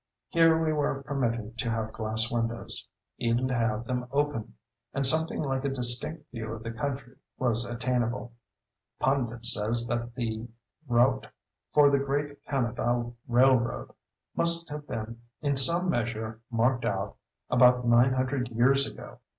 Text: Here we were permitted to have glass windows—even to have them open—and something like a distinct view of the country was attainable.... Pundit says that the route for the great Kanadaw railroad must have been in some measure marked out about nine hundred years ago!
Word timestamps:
Here 0.29 0.57
we 0.57 0.73
were 0.73 1.03
permitted 1.03 1.59
to 1.59 1.69
have 1.69 1.93
glass 1.93 2.31
windows—even 2.31 3.47
to 3.49 3.53
have 3.53 3.85
them 3.85 4.07
open—and 4.11 5.05
something 5.05 5.43
like 5.43 5.63
a 5.63 5.69
distinct 5.69 6.27
view 6.31 6.53
of 6.53 6.63
the 6.63 6.71
country 6.71 7.17
was 7.37 7.65
attainable.... 7.65 8.33
Pundit 8.99 9.45
says 9.45 9.85
that 9.89 10.15
the 10.15 10.47
route 10.87 11.27
for 11.71 11.91
the 11.91 11.99
great 11.99 12.43
Kanadaw 12.47 13.13
railroad 13.27 13.93
must 14.35 14.67
have 14.71 14.87
been 14.87 15.21
in 15.39 15.55
some 15.55 15.87
measure 15.87 16.41
marked 16.49 16.83
out 16.83 17.15
about 17.51 17.85
nine 17.85 18.13
hundred 18.13 18.47
years 18.47 18.87
ago! 18.87 19.19